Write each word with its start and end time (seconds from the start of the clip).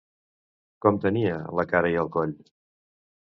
Com 0.85 0.95
tenia 1.03 1.35
la 1.59 1.67
cara 1.73 1.91
i 1.97 1.99
el 2.05 2.09
coll? 2.17 2.33